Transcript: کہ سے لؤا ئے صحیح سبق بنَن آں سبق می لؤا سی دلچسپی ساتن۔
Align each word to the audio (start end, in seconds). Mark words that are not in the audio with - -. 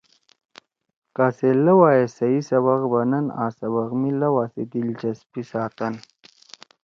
کہ 1.15 1.27
سے 1.37 1.49
لؤا 1.63 1.89
ئے 1.97 2.03
صحیح 2.17 2.41
سبق 2.49 2.81
بنَن 2.91 3.25
آں 3.41 3.51
سبق 3.59 3.87
می 3.99 4.11
لؤا 4.19 4.43
سی 4.53 4.61
دلچسپی 4.73 5.41
ساتن۔ 5.51 5.93